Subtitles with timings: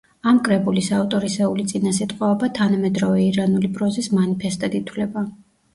[0.29, 5.31] ამ კრებულის ავტორისეული წინასიტყვაობა თანამედროვე ირანული პროზის მანიფესტად ითვლება.